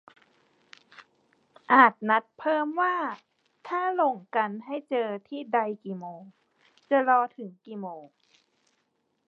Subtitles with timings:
[1.71, 2.95] -อาจนัดเพิ่มว่า
[3.67, 6.21] ถ้าหลงกันให้เจอที่ใดกี่โมง
[6.89, 8.03] จะรอถึงกี่โมง